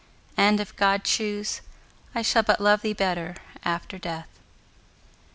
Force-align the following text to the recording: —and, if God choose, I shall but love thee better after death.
—and, 0.35 0.59
if 0.59 0.75
God 0.75 1.03
choose, 1.03 1.61
I 2.15 2.23
shall 2.23 2.41
but 2.41 2.59
love 2.59 2.81
thee 2.81 2.91
better 2.91 3.35
after 3.63 3.99
death. 3.99 4.39